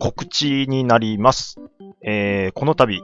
[0.00, 1.56] 日になります。
[2.02, 3.02] えー、この度、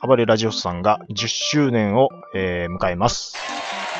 [0.00, 3.36] 暴れラジオスさんが10周年を、えー迎えます。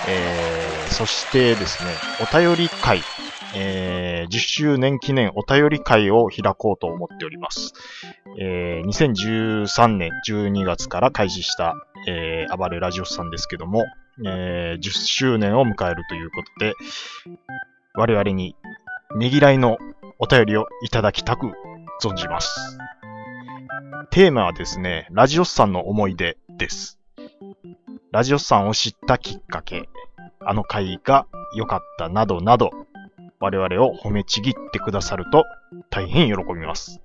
[0.09, 1.91] えー、そしてですね、
[2.21, 3.03] お便り会、
[3.57, 7.73] えー10周年記念お便り会を開こうと思っております。
[8.41, 11.75] えー2013年12月から開始した、
[12.07, 13.85] えー暴れラジオスさんですけども、
[14.25, 16.75] えー10周年を迎えるということで、
[17.95, 18.55] 我々に
[19.17, 19.79] ねぎらいの
[20.21, 21.53] お便りをいただきたく
[22.03, 22.79] 存じます。
[24.11, 26.99] テーマはですね、ラジオスさんの思い出です。
[28.11, 29.89] ラジオスさんを知ったきっかけ、
[30.41, 32.71] あの回が良かったなどなど、
[33.41, 35.45] 我々を褒めちぎってくださると
[35.91, 37.01] 大変喜びます。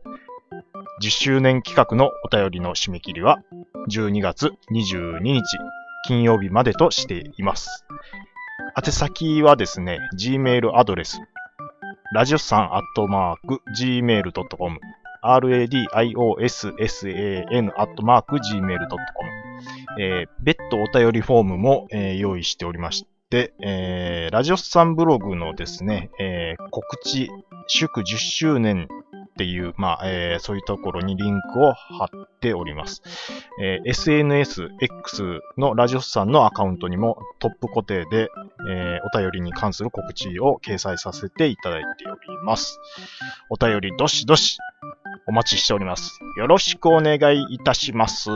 [1.01, 3.39] 10周年企画のお便りの締め切りは
[3.89, 5.41] 12月22日
[6.07, 7.85] 金曜日までとしています。
[8.75, 11.19] 宛先はですね、Gmail アドレス、
[12.13, 14.79] ラジオスさんアットマーク Gmail.com、
[15.23, 16.75] radiossan
[17.75, 18.99] アットマーク Gmail.com、
[19.99, 27.31] えー別途お便りフォームも、えー用意しておりまして、えーラジオスさんブログのですね、えー告知、
[27.65, 28.87] 祝10周年
[29.43, 33.01] っていう、まあ、えーそういうところにリンクを貼っております。
[33.61, 38.29] えー SNS、X のラジオスさんのアカウントにもトップ固定で、
[38.69, 42.79] えーお便りに関する告知を掲載させていただいております。
[43.49, 44.57] お便りどしどし
[45.27, 46.19] お待ちしております。
[46.37, 48.29] よろしくお願いいたします。